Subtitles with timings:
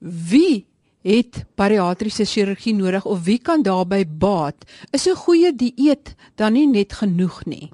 [0.00, 0.66] Wie
[1.04, 4.64] het bariatriese chirurgie nodig of wie kan daarbey baat?
[4.92, 7.70] Is 'n goeie dieet dan nie net genoeg nie?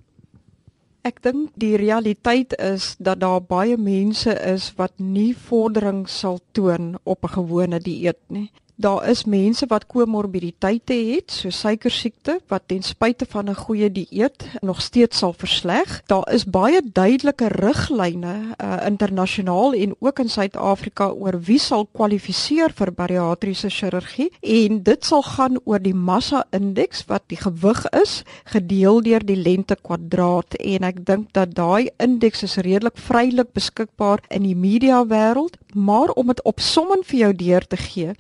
[1.03, 6.99] Ek dink die realiteit is dat daar baie mense is wat nie vordering sal toon
[7.05, 8.51] op 'n gewone dieet nie.
[8.79, 14.45] Daar is mense wat komorbiditeite het, so suikersiekte wat ten spyte van 'n goeie dieet
[14.61, 16.03] nog steeds sal versleg.
[16.07, 22.73] Daar is baie duidelike riglyne uh, internasionaal en ook in Suid-Afrika oor wie sal kwalifiseer
[22.75, 29.01] vir bariatriese chirurgie en dit sal gaan oor die massa-indeks wat die gewig is gedeel
[29.01, 34.43] deur die lengte kwadraat en ek dink dat daai indeks is redelik vrylik beskikbaar in
[34.43, 38.13] die media wêreld, maar om dit opsommend vir jou deur te gee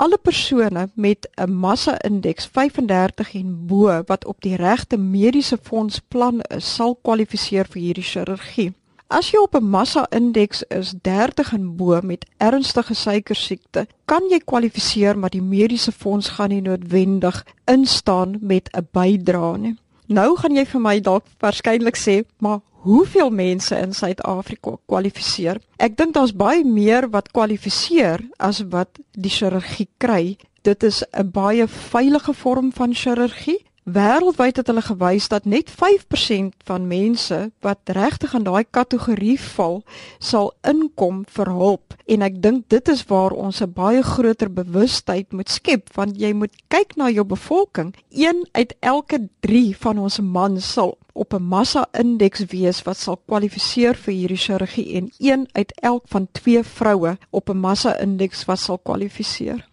[0.00, 6.74] alle persone met 'n massa-indeks 35 en bo wat op die regte mediese fondsplan is,
[6.74, 8.72] sal kwalifiseer vir hierdie chirurgie.
[9.06, 15.18] As jy op 'n massa-indeks is 30 en bo met ernstige suikersiekte, kan jy kwalifiseer
[15.18, 19.76] maar die mediese fonds gaan nie noodwendig instaan met 'n bydrae nie.
[20.10, 25.60] Nou gaan jy vir my dalk waarskynlik sê, maar hoeveel mense in Suid-Afrika kwalifiseer.
[25.78, 30.36] Ek dink daar's baie meer wat kwalifiseer as wat die chirurgie kry.
[30.66, 36.52] Dit is 'n baie veilige vorm van chirurgie Wêreldwyd het hulle gewys dat net 5%
[36.68, 39.80] van mense wat regtig in daai kategorie val,
[40.18, 45.32] sal inkom vir hulp en ek dink dit is waar ons 'n baie groter bewustheid
[45.32, 47.94] moet skep want jy moet kyk na jou bevolking.
[48.10, 53.94] Een uit elke 3 van ons mans sal op 'n massa-indeks wees wat sal kwalifiseer
[53.94, 58.78] vir hierdie chirurgie en een uit elk van 2 vroue op 'n massa-indeks wat sal
[58.78, 59.69] kwalifiseer.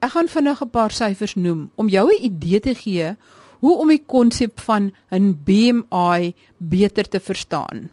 [0.00, 3.16] Ek gaan vinnig 'n paar syfers noem om jou 'n idee te gee
[3.60, 7.90] hoe om die konsep van 'n BMI beter te verstaan.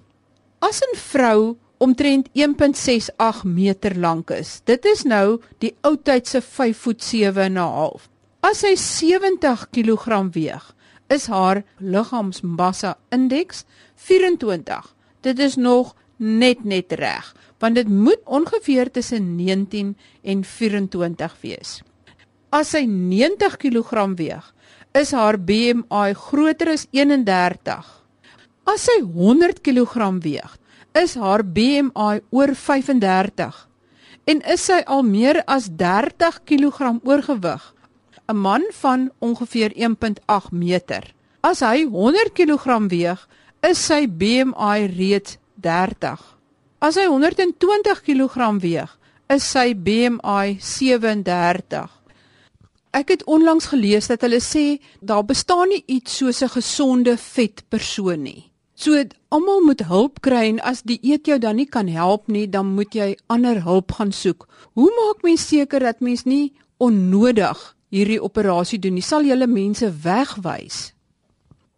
[0.59, 6.41] As 'n vrou omtrent 1.68 meter lank is, dit is nou die ou tyd se
[6.41, 8.09] 5 voet 7 en 'n half.
[8.39, 10.75] As sy 70 kg weeg,
[11.09, 13.65] is haar liggaamsmassa indeks
[13.95, 14.95] 24.
[15.21, 21.81] Dit is nog net net reg, want dit moet ongeveer tussen 19 en 24 wees.
[22.49, 24.43] As sy 90 kg weeg,
[24.95, 27.83] is haar BMI groter as 31.
[28.67, 30.53] As sy 100 kg weeg,
[30.95, 33.67] is haar BMI oor 35.
[34.27, 37.63] En is sy al meer as 30 kg oorgewig,
[38.27, 41.03] 'n man van ongeveer 1.8 meter.
[41.43, 43.27] As hy 100 kg weeg,
[43.61, 46.19] is sy BMI reeds 30.
[46.79, 48.89] As hy 120 kg weeg,
[49.29, 51.97] is sy BMI 37.
[52.97, 57.61] Ek het onlangs gelees dat hulle sê daar bestaan nie iets soos 'n gesonde vet
[57.69, 58.51] persoon nie.
[58.73, 62.49] So almal moet hulp kry en as die eet jou dan nie kan help nie,
[62.49, 64.47] dan moet jy ander hulp gaan soek.
[64.73, 69.01] Hoe maak mens seker dat mens nie onnodig hierdie operasie doen nie?
[69.01, 70.93] Sal jy hulle mense wegwys?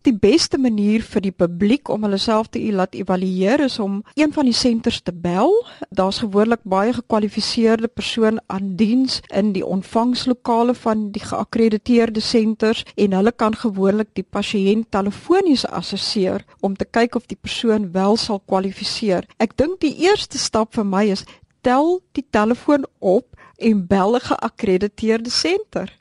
[0.07, 4.31] Die beste manier vir die publiek om hulle self te laat evalueer is om een
[4.31, 5.51] van die senters te bel.
[5.91, 13.17] Daar's gewoonlik baie gekwalifiseerde persoon aan diens in die ontvangslokale van die geakkrediteerde senters en
[13.17, 18.39] hulle kan gewoonlik die pasiënt telefonies assesseer om te kyk of die persoon wel sal
[18.39, 19.27] kwalifiseer.
[19.35, 21.27] Ek dink die eerste stap vir my is
[21.59, 23.27] tel die telefoon op
[23.59, 25.99] en bel 'n geakkrediteerde senter.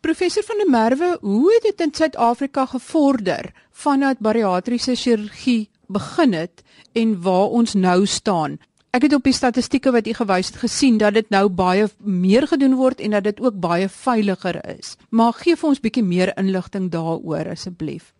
[0.00, 6.62] Professor van der Merwe, hoe het dit in Suid-Afrika gevorder vanaf bariatriese chirurgie begin het
[6.96, 8.56] en waar ons nou staan?
[8.96, 12.48] Ek het op die statistieke wat u gewys het gesien dat dit nou baie meer
[12.48, 14.96] gedoen word en dat dit ook baie veiliger is.
[15.10, 18.14] Maar gee vir ons bietjie meer inligting daaroor asseblief.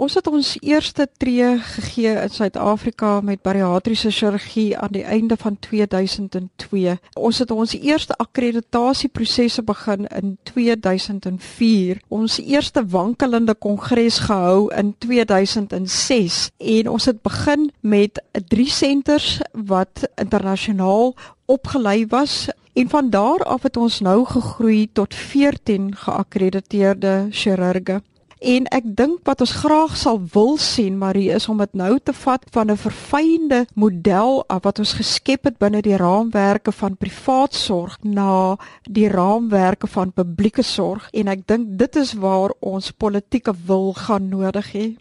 [0.00, 5.58] Ons het ons eerste tree gegee in Suid-Afrika met bariatriese chirurgie aan die einde van
[5.60, 6.94] 2002.
[7.20, 12.00] Ons het ons eerste akkreditasieprosesse begin in 2004.
[12.08, 20.08] Ons eerste wankelende kongres gehou in 2006 en ons het begin met drie senters wat
[20.16, 21.12] internasionaal
[21.44, 28.00] opgelei was en van daar af het ons nou gegroei tot 14 geakkrediteerde chirurge.
[28.40, 32.12] En ek dink wat ons graag sal wil sien Marie is om dit nou te
[32.22, 37.54] vat van 'n verfynde model af wat ons geskep het binne die raamwerke van privaat
[37.54, 38.56] sorg na
[38.88, 44.28] die raamwerke van publieke sorg en ek dink dit is waar ons politieke wil gaan
[44.28, 44.96] nodig hê.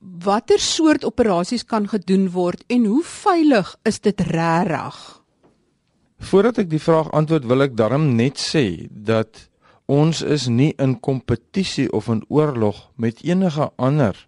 [0.00, 5.22] Watter soort operasies kan gedoen word en hoe veilig is dit regtig?
[6.18, 9.48] Voordat ek die vraag antwoord, wil ek darm net sê dat
[9.88, 14.18] ons is nie in kompetisie of in oorlog met enige ander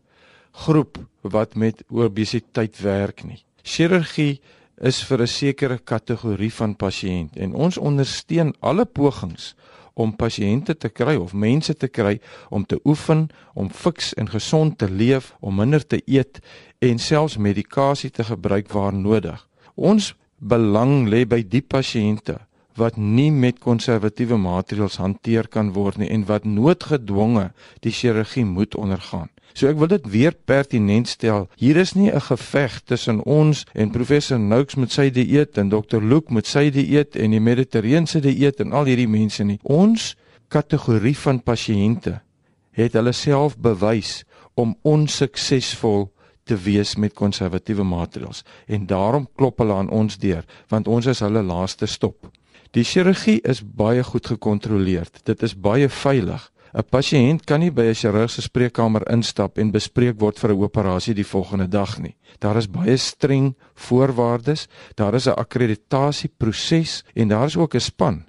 [0.65, 3.45] groep wat met obesiteit werk nie.
[3.63, 4.41] Chirurgie
[4.81, 9.55] is vir 'n sekere kategorie van pasiënt en ons ondersteun alle pogings
[9.95, 14.79] om pasiënte te kry of mense te kry om te oefen, om fiks en gesond
[14.79, 16.41] te leef, om minder te eet
[16.79, 19.49] en selfs medikasie te gebruik waar nodig.
[19.75, 22.39] Ons belang lê by die pasiënte
[22.77, 27.51] wat nie met konservatiewe maatreëls hanteer kan word nie en wat noodgedwonge
[27.81, 29.29] die chirurgie moet ondergaan.
[29.55, 31.49] So ek wil dit weer pertinent stel.
[31.59, 36.03] Hier is nie 'n geveg tussen ons en professor Noakes met sy dieet en dokter
[36.03, 39.59] Luke met sy dieet en die mediterrane dieet en al hierdie mense nie.
[39.63, 40.17] Ons
[40.49, 42.21] kategorie van pasiënte
[42.71, 44.25] het hulle self bewys
[44.55, 46.11] om onsuksesvol
[46.45, 51.21] te wees met konservatiewe maatreëls en daarom klop hulle aan ons deur want ons is
[51.21, 52.31] hulle laaste stop.
[52.71, 55.09] Die chirurgie is baie goed gekontroleer.
[55.27, 56.43] Dit is baie veilig.
[56.71, 60.63] 'n Pasiënt kan nie by 'n chirurg se spreekkamer instap en bespreek word vir 'n
[60.63, 62.15] operasie die volgende dag nie.
[62.39, 68.25] Daar is baie streng voorwaardes, daar is 'n akkreditasieproses en daar is ook 'n span.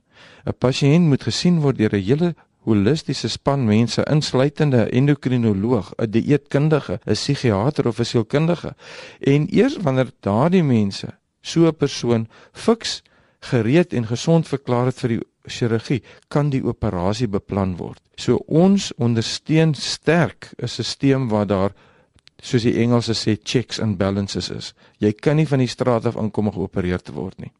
[0.46, 2.36] 'n Pasiënt moet gesien word deur 'n hele
[2.66, 8.76] holistiese span mense insluitende 'n endokrinoloog, 'n dieetkundige, 'n psigiater of 'n sielkundige.
[9.20, 11.08] En eers wanneer daardie mense
[11.42, 13.04] so 'n persoon fiks
[13.42, 18.02] gereed en gesond verklaar het vir die chirurgie kan die operasie beplan word.
[18.16, 21.72] So ons ondersteun sterk 'n stelsel waar daar
[22.42, 24.74] soos die Engelse sê checks and balances is.
[25.00, 27.52] Jy kan nie van die straat af aankom om geopereer te word nie.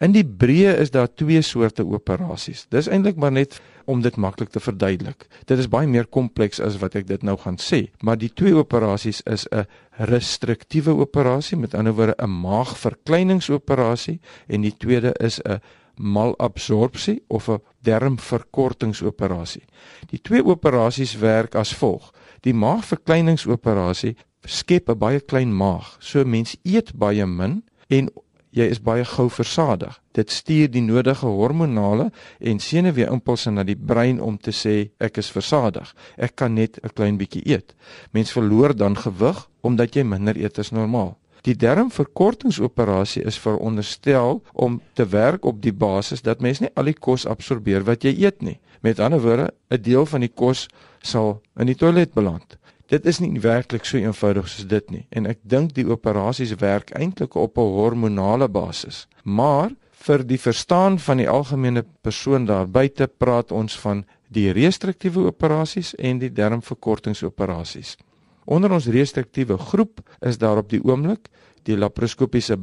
[0.00, 2.66] In die breë is daar twee soorte operasies.
[2.68, 5.26] Dis eintlik maar net om dit maklik te verduidelik.
[5.44, 8.54] Dit is baie meer kompleks as wat ek dit nou gaan sê, maar die twee
[8.54, 9.66] operasies is 'n
[10.10, 15.60] restriktiewe operasie, met ander woorde 'n maagverkleiningsoperasie en die tweede is 'n
[15.96, 19.64] malabsorpsie of 'n darmverkortingsoperasie.
[20.06, 22.12] Die twee operasies werk as volg.
[22.40, 25.96] Die maagverkleiningsoperasie skep 'n baie klein maag.
[25.98, 28.10] So mens eet baie min en
[28.56, 29.98] jy is baie gou versadig.
[30.16, 32.08] Dit stuur die nodige hormonale
[32.40, 35.92] en senuwee-impulse na die brein om te sê ek is versadig.
[36.16, 37.74] Ek kan net 'n klein bietjie eet.
[38.12, 41.16] Mens verloor dan gewig omdat jy minder eet as normaal.
[41.42, 46.98] Die darmverkortingsoperasie is veronderstel om te werk op die basis dat mens nie al die
[46.98, 48.58] kos absorbeer wat jy eet nie.
[48.80, 50.68] Met ander woorde, 'n deel van die kos
[51.02, 52.58] sal in die toilet beland.
[52.86, 56.92] Dit is nie werklik so eenvoudig soos dit nie en ek dink die operasies werk
[56.94, 59.06] eintlik op 'n hormonale basis.
[59.24, 65.26] Maar vir die verstaan van die algemene persoon daar buite praat ons van die restriktiewe
[65.26, 67.96] operasies en die darmverkortingsoperasies.
[68.44, 71.28] Onder ons restriktiewe groep is daar op die oomblik
[71.62, 72.56] die laparoskopiese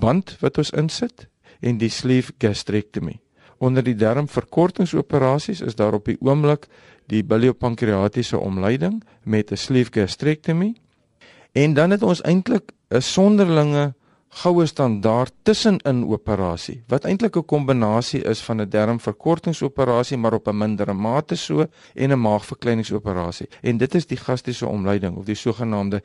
[0.00, 1.28] band wat ons insit
[1.60, 3.18] en die sleeve gastrectomy.
[3.58, 6.68] Onder die darmverkortingsoperasies is daar op die oomblik
[7.06, 10.74] die biliopankreatiese omleiding met 'n sleeve gastrectomy.
[11.52, 13.94] En dan het ons eintlik 'n sonderlinge
[14.42, 20.56] goue standaard tussenin operasie wat eintlik 'n kombinasie is van 'n darmverkortingsoperasie maar op 'n
[20.56, 26.02] mindere mate so en 'n maagverkleiningsoperasie en dit is die gastriese omleiding of die sogenaamde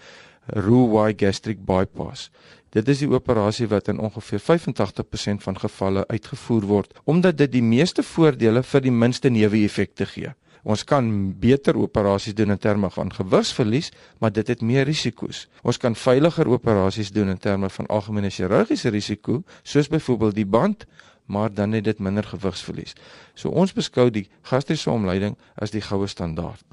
[0.49, 2.31] Roux-en-Y gastric bypass.
[2.69, 7.63] Dit is die operasie wat in ongeveer 85% van gevalle uitgevoer word omdat dit die
[7.63, 10.33] meeste voordele vir die minste neeweffekte gee.
[10.63, 15.47] Ons kan beter operasies doen in terme van gewigsverlies, maar dit het meer risiko's.
[15.63, 20.85] Ons kan veiliger operasies doen in terme van algemene chirurgiese risiko, soos byvoorbeeld die band,
[21.25, 22.93] maar dan het dit minder gewigsverlies.
[23.33, 26.63] So ons beskou die gastriese omleiding as die goue standaard.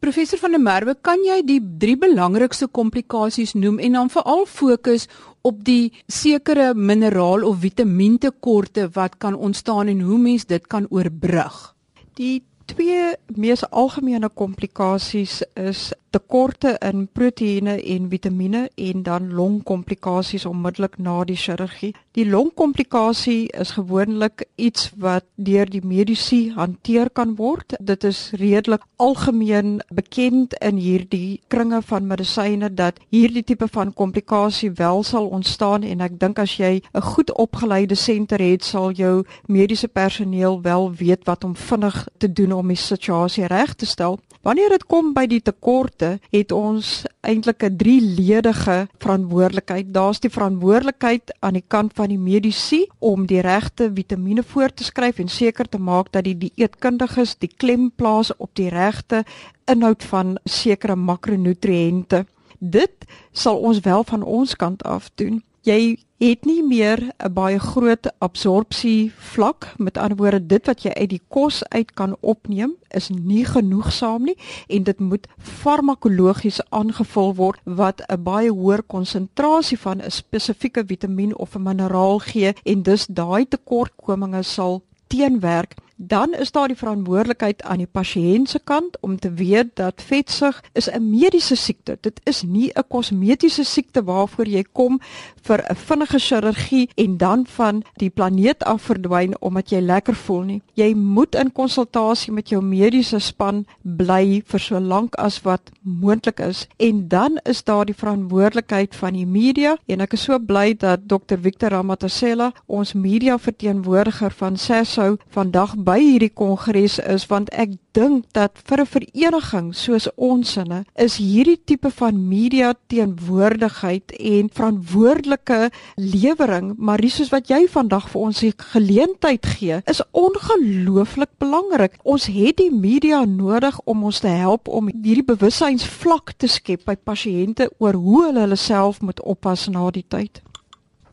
[0.00, 5.06] Professor van der Merwe, kan jy die drie belangrikste komplikasies noem en dan veral fokus
[5.42, 11.74] op die sekere mineraal of vitamintekorte wat kan ontstaan en hoe mens dit kan oorbrug?
[12.14, 20.98] Die twee mees algemene komplikasies is tekorte in proteïene en vitamiene en dan longkomplikasies onmiddellik
[21.02, 21.90] na die chirurgie.
[22.14, 27.74] Die longkomplikasie is gewoonlik iets wat deur die medisy hanteer kan word.
[27.82, 34.70] Dit is redelik algemeen bekend in hierdie kringe van medisyne dat hierdie tipe van komplikasie
[34.78, 39.24] wel sal ontstaan en ek dink as jy 'n goed opgeleide senter het, sal jou
[39.46, 44.18] mediese personeel wel weet wat om vinnig te doen om die situasie reg te stel.
[44.44, 49.94] Wanneer dit kom by die tekorte, het ons eintlik 'n drieledige verantwoordelikheid.
[49.94, 54.84] Daar's die verantwoordelikheid aan die kant van die medisy om die regte vitamiene voor te
[54.84, 59.24] skryf en seker te maak dat die dieetkundiges die klem plaas op die regte
[59.64, 62.26] inhoud van sekere makronutriënte.
[62.58, 67.58] Dit sal ons wel van ons kant af doen jy het nie meer 'n baie
[67.58, 72.76] groot absorpsie vlak met ander woorde dit wat jy uit die kos uit kan opneem
[72.90, 74.36] is nie genoegsaam nie
[74.68, 81.36] en dit moet farmakologies aangevul word wat 'n baie hoër konsentrasie van 'n spesifieke vitamien
[81.36, 87.62] of 'n mineraal gee en dus daai tekortkominge sal teenwerk dan is daar die verantwoordelikheid
[87.62, 91.98] aan die pasiënt se kant om te weet dat vetsug is 'n mediese siekte.
[92.00, 95.00] Dit is nie 'n kosmetiese siekte waarvoor jy kom
[95.44, 100.42] vir 'n vinnige chirurgie en dan van die planeet af verdwyn omdat jy lekker voel
[100.42, 100.62] nie.
[100.74, 106.40] Jy moet in konsultasie met jou mediese span bly vir so lank as wat moontlik
[106.40, 110.74] is en dan is daar die verantwoordelikheid van die media en ek is so bly
[110.74, 117.50] dat Dr Victor Ramatasela ons media verteenwoordiger van SASO vandag by hierdie kongres is want
[117.50, 124.12] ek dink dat vir 'n vereniging soos ons inne is hierdie tipe van media teenwoordigheid
[124.18, 130.02] en verantwoordelike lewering maar dis soos wat jy vandag vir ons die geleentheid gee is
[130.12, 131.98] ongelooflik belangrik.
[132.02, 136.96] Ons het die media nodig om ons te help om hierdie bewussynsvlak te skep by
[136.96, 140.43] pasiënte oor hoe hulle hulle self moet oppas na die tyd.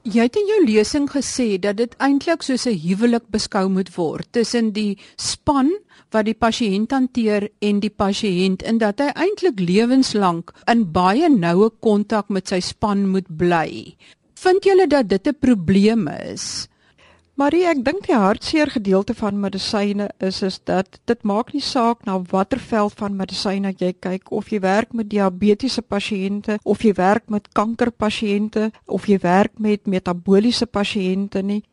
[0.02, 4.26] Jy het in jou lesing gesê dat dit eintlik soos 'n huwelik beskou moet word
[4.34, 5.70] tussen die span
[6.10, 11.70] wat die pasiënt hanteer en die pasiënt en dat hy eintlik lewenslank in baie noue
[11.80, 13.96] kontak met sy span moet bly.
[14.34, 16.68] Vind julle dat dit 'n probleem is?
[17.42, 22.04] Marie, ek dink die hartseer gedeelte van medisyne is is dat dit maak nie saak
[22.06, 26.92] na watter veld van medisyne jy kyk of jy werk met diabetiese pasiënte of jy
[27.00, 31.64] werk met kankerpasiënte of jy werk met metabooliese pasiënte nie.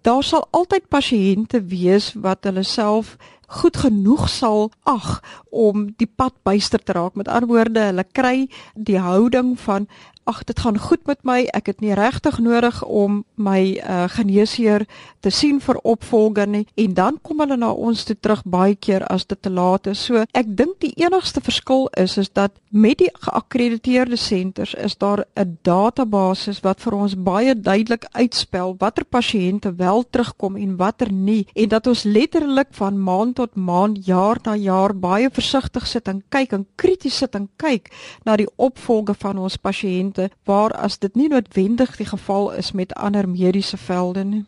[0.00, 3.18] Daar sal altyd pasiënte wees wat hulle self
[3.60, 7.20] goed genoeg sal ag om die pad byster te raak.
[7.20, 9.90] Met ander woorde, hulle kry die houding van
[10.24, 11.38] ag dit gaan goed met my.
[11.54, 14.86] Ek het nie regtig nodig om my uh, geneesheer
[15.20, 16.66] te sien vir opvolging nie.
[16.74, 20.04] En dan kom hulle na ons toe terug baie keer as dit te laat is.
[20.06, 25.24] So ek dink die enigste verskil is is dat met die geakkrediteerde senters is daar
[25.36, 31.46] 'n database wat vir ons baie duidelik uitspel watter pasiënte wel terugkom en watter nie.
[31.54, 36.22] En dat ons letterlik van maand tot maand jaar na jaar baie versigtig sit en
[36.28, 37.90] kyk en krities sit en kyk
[38.24, 42.72] na die opvolge van ons pasiënte pasiënte waar as dit nie noodwendig die geval is
[42.72, 44.44] met ander mediese velde nie.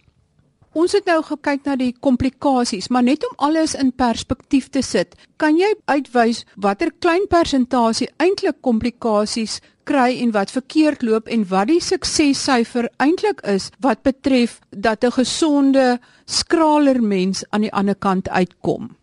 [0.74, 5.14] Ons het nou gekyk na die komplikasies, maar net om alles in perspektief te sit,
[5.36, 11.68] kan jy uitwys watter klein persentasie eintlik komplikasies kry en wat verkeerd loop en wat
[11.68, 18.28] die suksessyfer eintlik is wat betref dat 'n gesonde, skraler mens aan die ander kant
[18.28, 18.96] uitkom.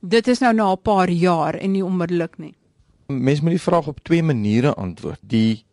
[0.00, 2.54] Dit is nou na 'n paar jaar en nie onmiddellik nie.
[3.06, 5.18] Mens moet die vraag op twee maniere antwoord.
[5.22, 5.65] Die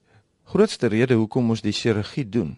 [0.53, 2.51] grootste rede hoekom ons die chirurgie doen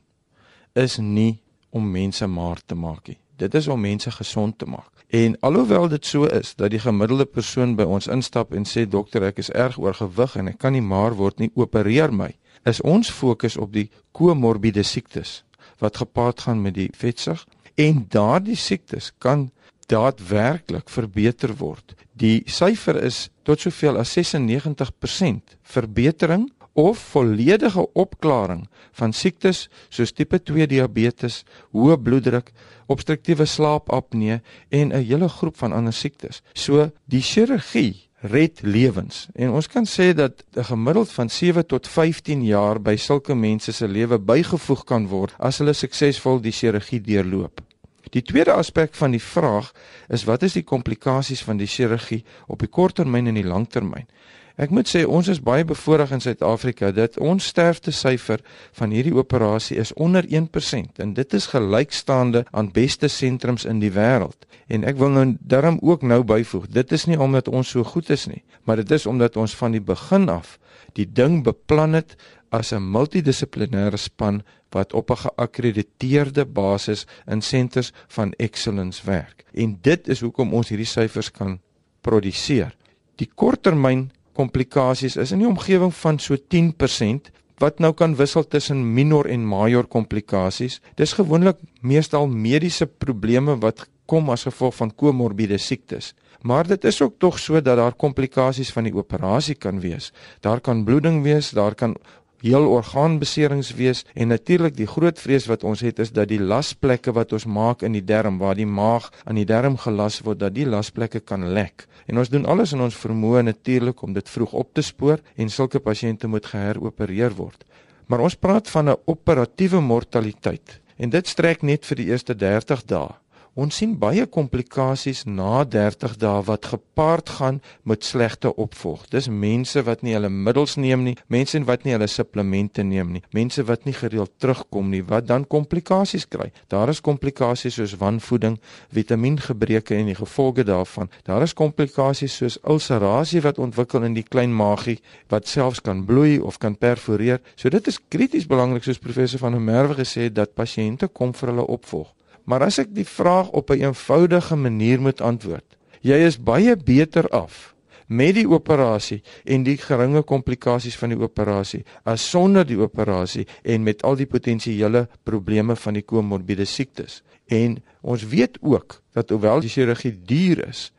[0.76, 1.38] is nie
[1.72, 3.20] om mense maar te maak nie.
[3.40, 4.92] Dit is om mense gesond te maak.
[5.08, 9.24] En alhoewel dit so is dat die gemiddelde persoon by ons instap en sê dokter
[9.30, 12.34] ek is erg oorgewig en ek kan nie maar word nie, opereer my,
[12.68, 15.44] is ons fokus op die komorbide siektes
[15.80, 17.46] wat gepaard gaan met die vetsug
[17.80, 19.50] en daardie siektes kan
[19.88, 21.96] daadwerklik verbeter word.
[22.12, 28.66] Die syfer is tot soveel as 96% verbetering of volledige opklaring
[29.00, 32.52] van siektes soos tipe 2 diabetes, hoë bloeddruk,
[32.92, 36.42] obstruktiewe slaapapnee en 'n hele groep van ander siektes.
[36.54, 41.88] So die chirurgie red lewens en ons kan sê dat 'n gemiddeld van 7 tot
[41.88, 47.02] 15 jaar by sulke mense se lewe bygevoeg kan word as hulle suksesvol die chirurgie
[47.02, 47.62] deurloop.
[48.10, 49.72] Die tweede aspek van die vraag
[50.08, 54.08] is wat is die komplikasies van die chirurgie op die korttermyn en die langtermyn?
[54.56, 58.40] Ek moet sê ons is baie bevoorreg in Suid-Afrika dat ons sterftesyfer
[58.78, 63.92] van hierdie operasie is onder 1% en dit is gelykstaande aan beste sentrums in die
[63.92, 64.48] wêreld.
[64.72, 68.10] En ek wil nou daarom ook nou byvoeg, dit is nie omdat ons so goed
[68.16, 70.56] is nie, maar dit is omdat ons van die begin af
[70.96, 72.16] die ding beplan het
[72.50, 79.44] as 'n multidissiplinêre span wat op 'n geakkrediteerde basis in senters van excellence werk.
[79.54, 81.60] En dit is hoekom ons hierdie syfers kan
[82.02, 82.76] produseer.
[83.16, 87.32] Die korttermyn komplikasies is in die omgewing van so 10%
[87.64, 90.82] wat nou kan wissel tussen minor en major komplikasies.
[91.00, 96.14] Dis gewoonlik meestal mediese probleme wat kom as gevolg van komorbide siektes.
[96.46, 100.12] Maar dit is ook tog so dat daar komplikasies van die operasie kan wees.
[100.46, 101.96] Daar kan bloeding wees, daar kan
[102.46, 107.14] heel orgaanbeserings wees en natuurlik die groot vrees wat ons het is dat die lasplekke
[107.18, 110.54] wat ons maak in die darm waar die maag aan die darm gelas word dat
[110.54, 111.88] die lasplekke kan lek.
[112.06, 115.50] En ons doen alles in ons vermoë natuurlik om dit vroeg op te spoor en
[115.50, 117.66] sulke pasiënte moet geheropereer word.
[118.06, 122.86] Maar ons praat van 'n operatiewe mortaliteit en dit strek net vir die eerste 30
[122.86, 123.25] dae.
[123.56, 129.06] Ons sien baie komplikasies na 30 dae wat gepaard gaan met slegte opvolg.
[129.14, 133.22] Dis mense wat nie hulle middels neem nie, mense wat nie hulle supplemente neem nie,
[133.32, 136.50] mense wat nie gereeld terugkom nie, wat dan komplikasies kry.
[136.68, 138.58] Daar is komplikasies soos wanvoeding,
[138.92, 141.08] vitamiengebreke en die gevolge daarvan.
[141.24, 144.98] Daar is komplikasies soos ulcerasie wat ontwikkel in die klein maagie
[145.32, 147.40] wat selfs kan bloei of kan perforeer.
[147.56, 151.32] So dit is krities belangrik soos professor van der Merwe gesê het dat pasiënte kom
[151.32, 152.12] vir hulle opvolg.
[152.46, 156.78] Maar as ek die vraag op 'n een eenvoudige manier moet antwoord, jy is baie
[156.78, 157.76] beter af
[158.08, 163.84] met die operasie en die geringe komplikasies van die operasie as sonder die operasie en
[163.84, 167.24] met al die potensiële probleme van die komorbiede siektes.
[167.48, 170.92] En ons weet ook dat hoewel die chirurgie duur is,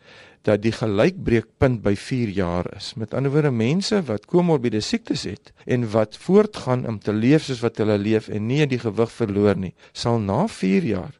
[0.43, 2.95] dat die gelykbreekpunt by 4 jaar is.
[2.95, 7.61] Met ander woorde, mense wat komorbiede siektes het en wat voortgaan om te leef soos
[7.61, 11.15] wat hulle leef en nie die gewig verloor nie, sal na 4 jaar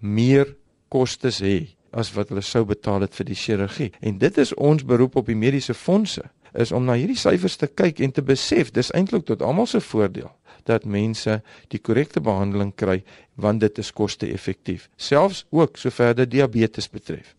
[0.00, 0.56] meer
[0.88, 3.90] kostes hê as wat hulle sou betaal het vir die chirurgie.
[4.00, 7.68] En dit is ons beroep op die mediese fondse is om na hierdie syfers te
[7.68, 10.30] kyk en te besef dis eintlik tot almal se voordeel
[10.66, 11.40] dat mense
[11.72, 13.00] die korrekte behandeling kry
[13.40, 17.36] want dit is koste-effektief selfs ook sover dit diabetes betref.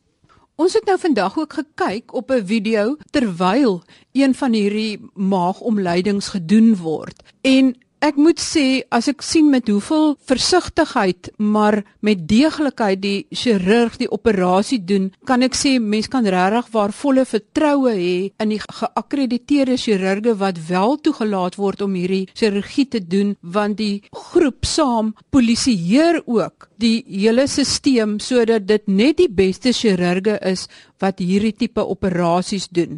[0.56, 3.82] Ons het nou vandag ook gekyk op 'n video terwyl
[4.14, 10.16] een van hierdie maagomleidings gedoen word en Ek moet sê as ek sien met hoeveel
[10.26, 16.72] versigtigheid maar met deeglikheid die chirurg die operasie doen, kan ek sê mens kan regtig
[16.74, 22.88] waar volle vertroue hê in die geakkrediteerde chirurge wat wel toegelaat word om hierdie chirurgie
[22.98, 29.30] te doen want die groep saam polisieer ook die hele stelsel sodat dit net die
[29.30, 30.66] beste chirurge is
[30.98, 32.98] wat hierdie tipe operasies doen.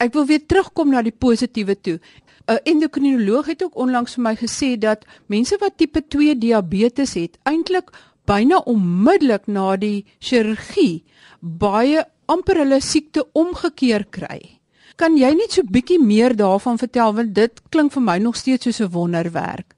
[0.00, 1.98] Ek wil weer terugkom na die positiewe toe.
[2.50, 7.38] 'n endokrinoloog het ook onlangs vir my gesê dat mense wat tipe 2 diabetes het,
[7.42, 7.90] eintlik
[8.26, 11.04] byna onmiddellik na die chirurgie
[11.40, 14.40] baie amper hulle siekte omgekeer kry.
[14.96, 18.64] Kan jy net so bietjie meer daarvan vertel want dit klink vir my nog steeds
[18.64, 19.74] soos 'n wonderwerk.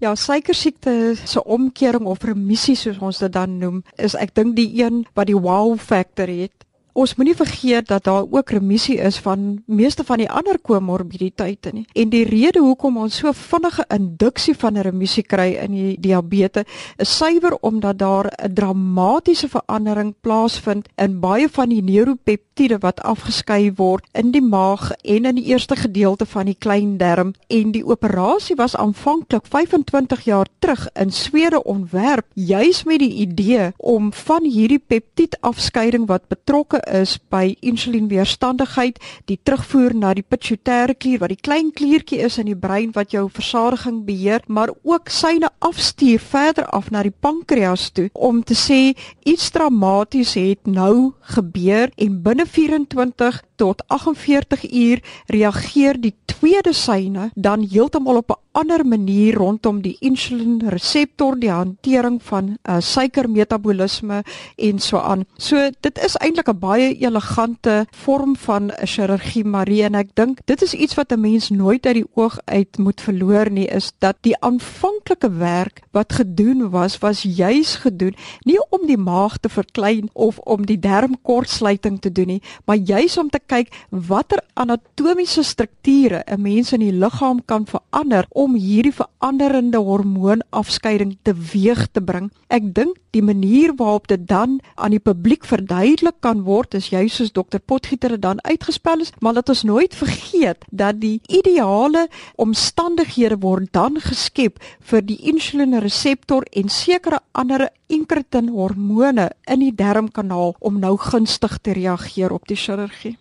[0.00, 4.82] Ja, suikersiekte se omkering of remissie soos ons dit dan noem, is ek dink die
[4.82, 9.62] een wat die wow factor het Ons moenie vergeet dat daar ook remissie is van
[9.66, 11.84] meeste van die ander komorbiditeite nie.
[11.94, 16.64] En die rede hoekom ons so vinnige induksie van 'n remissie kry in die diabetes
[16.96, 23.72] is suiwer omdat daar 'n dramatiese verandering plaasvind in baie van die neuropeptiede wat afgeskei
[23.76, 27.86] word in die maag en in die eerste gedeelte van die klein darm en die
[27.86, 34.44] operasie was aanvanklik 25 jaar terug in Swede ontwerp juis met die idee om van
[34.44, 41.40] hierdie peptiedafskeiding wat betrokke is by insulienweerstandigheid, die terugvoer na die pituitêre klier wat die
[41.40, 46.66] klein kliertjie is in die brein wat jou versadiging beheer, maar ook syne afstuur verder
[46.66, 48.80] af na die pankreas toe om te sê
[49.24, 57.28] iets dramaties het nou gebeur en binne 24 tot 48 uur reageer die tweede syne
[57.34, 64.22] dan heeltemal op 'n ander manier rondom die insulienreseptor, die hantering van uh, suikermetabolisme
[64.56, 65.24] en so aan.
[65.36, 70.62] So dit is eintlik 'n baie elegante vorm van chirurgie Marie en ek dink dit
[70.62, 74.16] is iets wat 'n mens nooit uit die oog uit moet verloor nie is dat
[74.20, 80.08] die aanvanklike werk wat gedoen was was juis gedoen nie om die maag te verklein
[80.12, 86.22] of om die darmkortsluiting te doen nie, maar juis om te kyk watter anatomiese strukture
[86.26, 92.30] 'n mens in die liggaam kan verander om hierdie veranderende hormoonafskeiding teweeg te bring.
[92.48, 97.14] Ek dink die manier waarop dit dan aan die publiek verduidelik kan word is juis
[97.14, 102.08] soos dokter Potgieter dit dan uitgespel is, maar laat ons nooit vergeet dat die ideale
[102.36, 110.54] omstandighede word dan geskep vir die insulienreseptor en sekere ander incretin hormone in die darmkanaal
[110.60, 113.16] om nou gunstig te reageer op die chirurgie.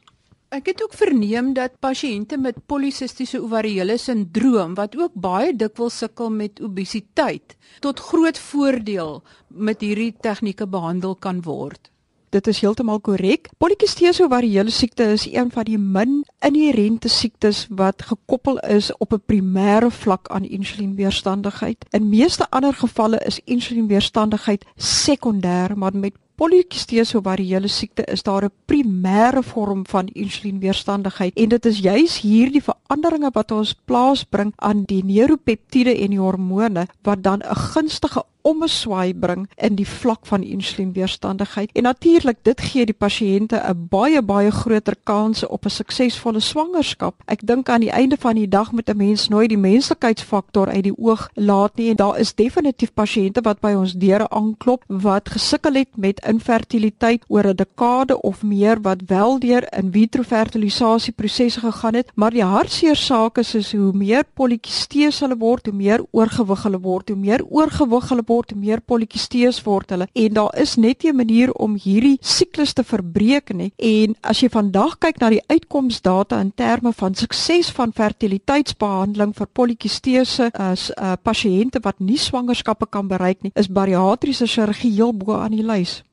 [0.49, 6.31] Ek het ook verneem dat pasiënte met polisistiese ovariële sindroom wat ook baie dikwels sukkel
[6.33, 7.53] met obesiteit
[7.85, 11.91] tot groot voordeel met hierdie tegnieke behandel kan word.
[12.33, 13.51] Dit is heeltemal korrek.
[13.62, 19.21] Polikistese ovariële siekte is een van die min inherente siektes wat gekoppel is op 'n
[19.25, 21.85] primêre vlak aan insulienweerstandigheid.
[21.89, 28.54] In meeste ander gevalle is insulienweerstandigheid sekondêr, maar met polikistese ovariële siekte is daar 'n
[28.65, 31.36] primêre vorm van insulienweerstandigheid.
[31.36, 36.88] En dit is juis hierdie veranderinge wat ons plaasbring aan die neuropeptiede en die hormone
[37.02, 41.69] wat dan 'n gunstige ommeswaai bring in die vlak van insulienweerstandigheid.
[41.73, 47.15] En natuurlik, dit gee die pasiënte 'n baie baie groter kans op 'n suksesvolle swangerskap.
[47.25, 50.84] Ek dink aan die einde van die dag moet 'n mens nooit die menslikheidsfaktor uit
[50.84, 55.30] die oog laat nie en daar is definitief pasiënte wat by ons deure aanklop wat
[55.30, 61.13] gesukkel het met infertiliteit oor 'n dekade of meer wat wel deur in vitro fertilisasie
[61.13, 65.75] prosesse gegaan het, maar die hartseer saak is, is hoe meer polikistese hulle word, hoe
[65.75, 70.56] meer oorgewig hulle word, hoe meer oorgewig hulle word, meer polikisteus word hulle en daar
[70.62, 73.72] is net 'n manier om hierdie siklus te verbreek nie.
[73.78, 79.48] En as jy vandag kyk na die uitkomsdata in terme van sukses van fertiliteitsbehandeling vir
[79.48, 85.34] polikisteuse as uh, pasiënte wat nie swangerskappe kan bereik nie, is bariatriese chirurgie heel bo
[85.34, 86.04] aan die lys.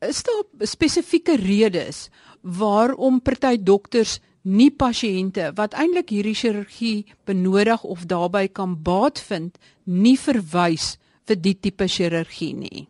[0.00, 2.10] Is daar spesifieke redes
[2.42, 9.58] waarom party dokters nie pasiënte wat eintlik hierdie chirurgie benodig of daarbey kan baat vind
[9.84, 10.94] nie verwys
[11.26, 12.86] vir die tipe chirurgie nie?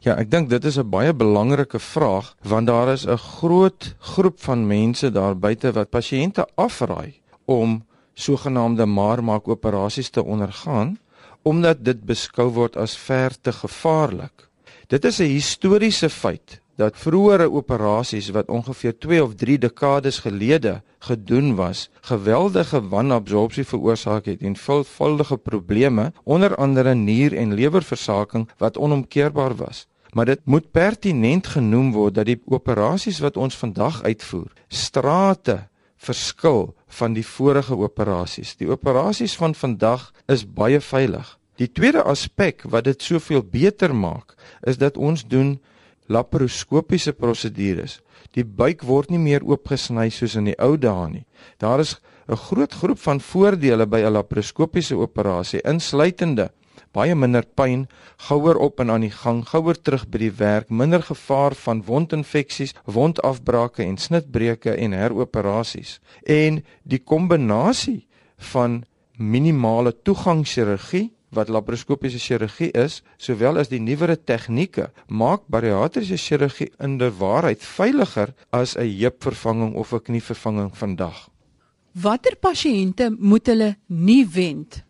[0.00, 4.40] Ja, ek dink dit is 'n baie belangrike vraag want daar is 'n groot groep
[4.40, 10.98] van mense daar buite wat pasiënte afraai om sogenaamde maarmaak operasies te ondergaan
[11.42, 14.48] omdat dit beskou word as ver te gevaarlik.
[14.88, 20.80] Dit is 'n historiese feit dat vroeëre operasies wat ongeveer 2 of 3 dekades gelede
[20.98, 28.78] gedoen was, geweldige wanabsorpsie veroorsaak het en veelvuldige probleme, onder andere nier- en lewerversaking wat
[28.78, 29.86] onomkeerbaar was.
[30.12, 36.74] Maar dit moet pertinent genoem word dat die operasies wat ons vandag uitvoer, strate verskil
[36.88, 38.56] van die vorige operasies.
[38.56, 41.36] Die operasies van vandag is baie veilig.
[41.60, 45.58] Die tweede aspek wat dit soveel beter maak, is dat ons doen
[46.10, 48.00] laparoskopiese prosedures.
[48.34, 51.26] Die buik word nie meer oopgesny soos in die ou dae nie.
[51.58, 51.96] Daar is
[52.28, 56.50] 'n groot groep van voordele by 'n laparoskopiese operasie, insluitende
[56.92, 57.86] baie minder pyn,
[58.28, 62.74] gouer op en aan die gang, gouer terug by die werk, minder gevaar van wondinfeksies,
[62.84, 65.98] wondafbrake en snitbreuke en heroperasies.
[66.26, 68.06] En die kombinasie
[68.52, 68.82] van
[69.16, 77.62] minimale toegangschirurgie wat laparoskopiese chirurgie is, sowel as die nuwere tegnieke, maak bariatriese chirurgie inderwaarheid
[77.62, 81.28] veiliger as 'n heupvervanging of 'n knievervanging vandag.
[81.92, 84.84] Watter pasiënte moet hulle nie wend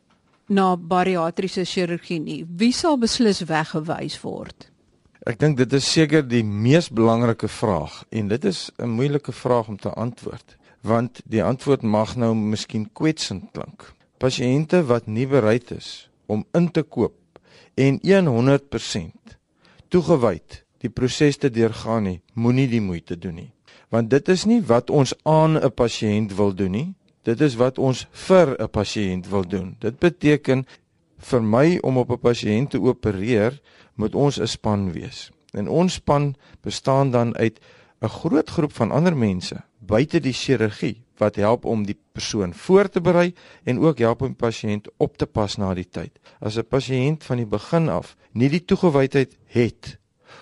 [0.48, 2.44] na bariatriese chirurgie nie?
[2.56, 4.70] Wie sal beslis weggewys word?
[5.26, 9.68] Ek dink dit is seker die mees belangrike vraag en dit is 'n moeilike vraag
[9.68, 13.92] om te antwoord, want die antwoord mag nou miskien kwetsend klink.
[14.18, 17.16] Pasiënte wat nie bereid is om in te koop
[17.74, 17.98] en
[18.30, 19.36] 100%
[19.90, 23.50] toegewyd die proses te deurgaan nie, moenie die moeite doen nie.
[23.90, 26.94] Want dit is nie wat ons aan 'n pasiënt wil doen nie.
[27.22, 29.76] Dit is wat ons vir 'n pasiënt wil doen.
[29.78, 30.64] Dit beteken
[31.18, 33.60] vir my om op 'n pasiënt te opereer,
[33.94, 35.30] moet ons 'n span wees.
[35.52, 37.60] En ons span bestaan dan uit
[38.00, 42.88] 'n groot groep van ander mense buite die chirurgie wat help om die persoon voor
[42.88, 46.18] te berei en ook help om die pasiënt op te pas na die tyd.
[46.40, 49.98] As 'n pasiënt van die begin af nie die toegewydheid het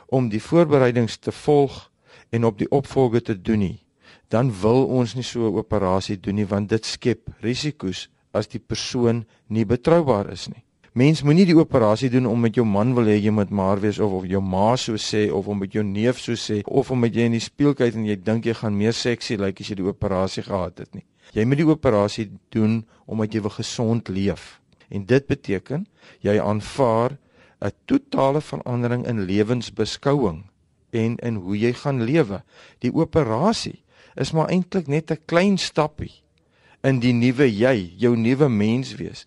[0.06, 1.90] om die voorbereidings te volg
[2.30, 3.84] en op die opvolge te doen nie,
[4.28, 8.60] dan wil ons nie so 'n operasie doen nie want dit skep risiko's as die
[8.60, 10.67] persoon nie betroubaar is nie.
[10.98, 14.00] Mens moenie die operasie doen om met jou man wil hê jy moet maar wees
[14.02, 16.98] of of jou ma so sê of om met jou neef so sê of om
[17.04, 19.62] met jy in die spieël kyk en jy dink jy gaan meer seksie lyk like
[19.62, 21.04] as jy die operasie gehad het nie.
[21.36, 24.48] Jy moet die operasie doen omdat jy wil gesond leef.
[24.90, 25.86] En dit beteken
[26.26, 27.18] jy aanvaar
[27.62, 30.46] 'n totale verandering in lewensbeskouing
[30.90, 32.42] en in hoe jy gaan lewe.
[32.80, 33.84] Die operasie
[34.16, 36.24] is maar eintlik net 'n klein stappie
[36.82, 39.26] in die nuwe jy, jou nuwe mens wees.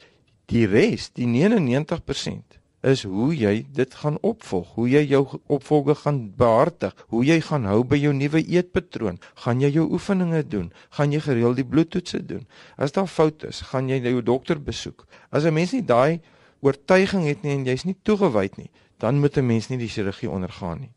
[0.51, 5.21] Die res, die 99% is hoe jy dit gaan opvolg, hoe jy jou
[5.53, 10.41] opvolge gaan behartig, hoe jy gaan hou by jou nuwe eetpatroon, gaan jy jou oefeninge
[10.49, 12.43] doen, gaan jy gereeld die bloedtoetse doen.
[12.75, 15.05] As daar foute is, gaan jy jou dokter besoek.
[15.31, 16.19] As 'n mens nie daai
[16.59, 20.29] oortuiging het nie en jy's nie toegewyd nie, dan moet 'n mens nie die chirurgie
[20.29, 20.93] ondergaan nie.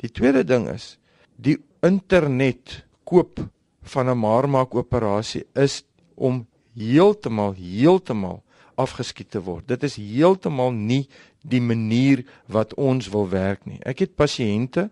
[0.00, 0.98] Die tweede ding is
[1.36, 3.38] die internet koop
[3.82, 5.84] van 'n maarmaak operasie is
[6.16, 8.42] om heeltemal heeltemal
[8.78, 9.66] afgeskiet te word.
[9.68, 11.08] Dit is heeltemal nie
[11.42, 13.80] die manier wat ons wil werk nie.
[13.86, 14.88] Ek het pasiënte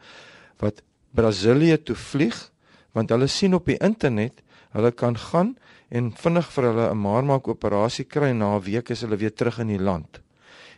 [0.63, 0.83] wat
[1.17, 2.37] Brasilië toe vlieg
[2.97, 4.43] want hulle sien op die internet
[4.77, 5.55] hulle kan gaan
[5.89, 9.35] en vinnig vir hulle 'n maarmaak operasie kry en na 'n week is hulle weer
[9.35, 10.21] terug in die land.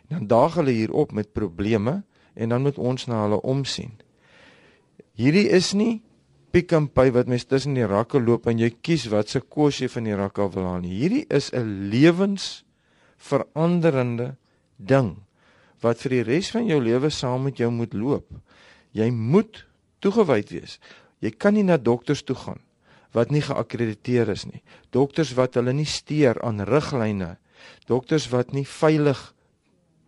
[0.09, 3.91] En dan daag hulle hier op met probleme en dan moet ons na hulle omsien.
[5.13, 6.01] Hierdie is nie
[6.51, 9.79] pick and pay wat mens tussen die rakke loop en jy kies wat se kos
[9.79, 10.95] jy van die rakke wil haal nie.
[11.01, 11.89] Hierdie is 'n
[13.19, 14.35] lewensveranderende
[14.77, 15.17] ding
[15.81, 18.27] wat vir die res van jou lewe saam met jou moet loop.
[18.91, 19.65] Jy moet
[20.01, 20.79] toegewyd wees.
[21.21, 22.59] Jy kan nie na dokters toe gaan
[23.11, 24.61] wat nie geakkrediteer is nie.
[24.91, 27.37] Dokters wat hulle nie steur aan riglyne.
[27.87, 29.33] Dokters wat nie veilig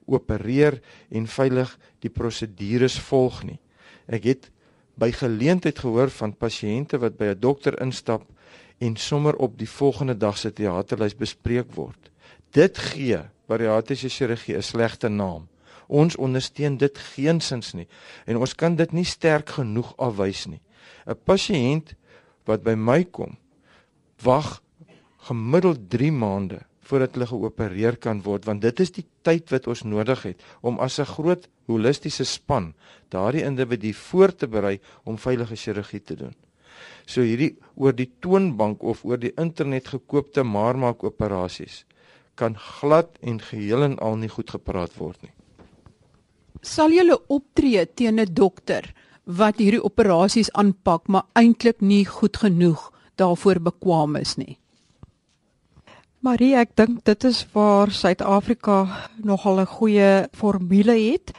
[0.06, 1.72] opereer en veilig
[2.02, 3.60] die prosedures volg nie.
[4.08, 4.52] Ek het
[4.96, 8.28] by geleentheid gehoor van pasiënte wat by 'n dokter instap
[8.80, 12.11] en sommer op die volgende dag se teaterlys bespreek word.
[12.52, 15.48] Dit gee bariatriese chirurgie 'n slegte naam.
[15.88, 17.88] Ons ondersteun dit geensins nie
[18.26, 20.62] en ons kan dit nie sterk genoeg afwys nie.
[21.08, 21.96] 'n Pasiënt
[22.46, 23.38] wat by my kom,
[24.24, 24.62] wag
[25.28, 29.84] gemiddeld 3 maande voordat hulle geopereer kan word want dit is die tyd wat ons
[29.84, 32.74] nodig het om as 'n groot holistiese span
[33.10, 36.36] daardie individu voor te berei om veilige chirurgie te doen.
[37.06, 41.86] So hierdie oor die toonbank of oor die internet gekoopte maarmaak operasies
[42.42, 45.34] kan glad en geheel en al nie goed gepraat word nie.
[46.62, 48.94] Sal jy optree teen 'n dokter
[49.26, 54.58] wat hierdie operasies aanpak maar eintlik nie goed genoeg daarvoor bekwame is nie.
[56.22, 61.34] Marie, ek dink dit is waar Suid-Afrika nogal 'n goeie formule het.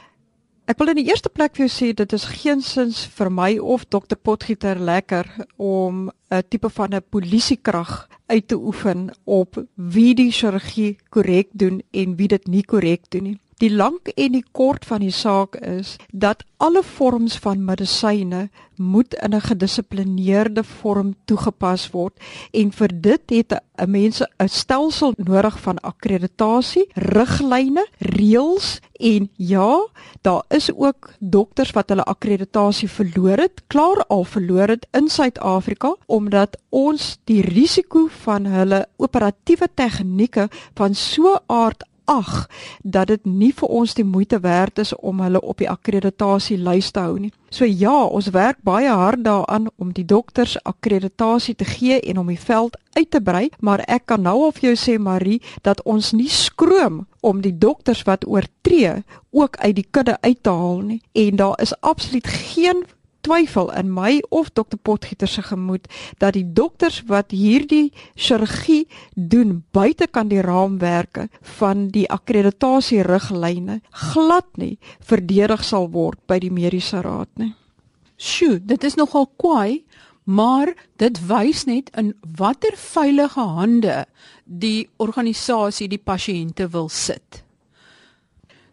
[0.63, 3.81] Ek wil in die eerste plek vir jou sê dit is geensins vir my of
[3.91, 5.27] dokter Potgieter lekker
[5.59, 11.81] om 'n tipe van 'n polisiekrag uit te oefen op wie die chirurgie korrek doen
[11.91, 13.39] en wie dit nie korrek doen nie.
[13.61, 19.13] Die lank en die kort van die saak is dat alle vorms van medisyne moet
[19.13, 22.13] in 'n gedissiplineerde vorm toegepas word
[22.51, 29.87] en vir dit het 'n mens 'n stelsel nodig van akkreditasie, riglyne, reëls en ja,
[30.21, 35.95] daar is ook dokters wat hulle akkreditasie verloor het, klaar al verloor het in Suid-Afrika
[36.05, 42.47] omdat ons die risiko van hulle operatiewe tegnieke van so aard ag
[42.83, 46.91] dat dit nie vir ons die moeite werd is om hulle op die akkreditasie lys
[46.91, 47.31] te hou nie.
[47.53, 52.27] So ja, ons werk baie hard daaraan om die dokters akkreditasie te gee en om
[52.27, 55.83] die veld uit te brei, maar ek kan nou al vir jou sê Marie dat
[55.85, 60.81] ons nie skroom om die dokters wat oortree ook uit die kudde uit te haal
[60.81, 61.01] nie.
[61.13, 62.83] En daar is absoluut geen
[63.23, 65.87] twyfel in my of dokter Potgieter se gemoed
[66.21, 73.81] dat die dokters wat hierdie chirurgie doen buite kan die raamwerke van die akkreditasie riglyne
[74.11, 77.53] glad nie verdedig sal word by die mediese raad nie.
[78.17, 79.83] Sjoe, dit is nogal kwaai,
[80.23, 84.03] maar dit wys net in watter veilige hande
[84.45, 87.43] die organisasie die pasiënte wil sit.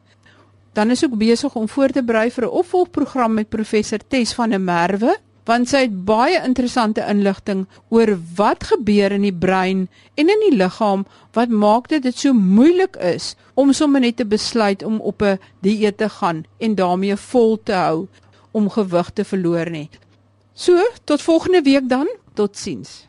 [0.73, 4.51] Dan is ook besig om voor te berei vir 'n opvolgprogram met professor Tes van
[4.51, 10.31] der Merwe, want sy het baie interessante inligting oor wat gebeur in die brein en
[10.31, 14.83] in die liggaam wat maak dit dit so moeilik is om sommer net te besluit
[14.83, 18.09] om op 'n dieet te gaan en daarmee vol te hou
[18.53, 19.89] om gewig te verloor nie.
[20.55, 22.09] So, tot volgende week dan.
[22.35, 23.07] Totsiens.